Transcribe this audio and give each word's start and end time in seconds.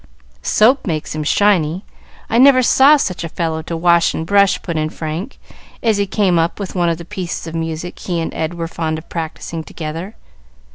"Soap 0.41 0.87
makes 0.87 1.13
him 1.13 1.23
shiny; 1.23 1.85
I 2.27 2.39
never 2.39 2.63
saw 2.63 2.97
such 2.97 3.23
a 3.23 3.29
fellow 3.29 3.61
to 3.61 3.77
wash 3.77 4.15
and 4.15 4.25
brush," 4.25 4.59
put 4.63 4.75
in 4.75 4.89
Frank, 4.89 5.37
as 5.83 5.97
he 5.97 6.07
came 6.07 6.39
up 6.39 6.59
with 6.59 6.73
one 6.73 6.89
of 6.89 6.97
the 6.97 7.05
pieces 7.05 7.45
of 7.45 7.53
music 7.53 7.99
he 7.99 8.19
and 8.19 8.33
Ed 8.33 8.55
were 8.55 8.67
fond 8.67 8.97
of 8.97 9.09
practising 9.09 9.63
together. 9.63 10.15